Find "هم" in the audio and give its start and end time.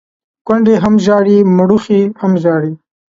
0.83-0.95, 2.21-2.31